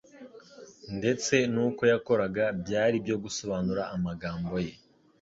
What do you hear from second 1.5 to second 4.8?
n'uko yakoraga byari ibyo gusobanura amagambo ye.